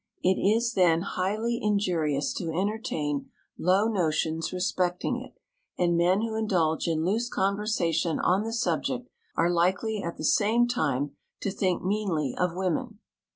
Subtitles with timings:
[0.23, 5.35] It is, then, highly injurious to entertain low notions respecting it,
[5.77, 10.67] and men who indulge in loose conversation on the subject are likely at the same
[10.67, 12.97] time to think meanly of women.